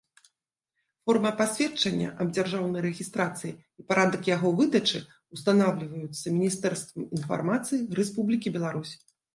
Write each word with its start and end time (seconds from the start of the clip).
Форма 1.09 1.31
пасведчання 1.41 2.07
аб 2.25 2.31
дзяржаўнай 2.37 2.81
рэгiстрацыi 2.87 3.51
i 3.83 3.87
парадак 3.93 4.21
яго 4.35 4.55
выдачы 4.63 5.05
ўстанаўлiваюцца 5.37 6.25
Мiнiстэрствам 6.41 7.03
iнфармацыi 7.15 7.85
Рэспублiкi 8.03 8.49
Беларусь. 8.61 8.93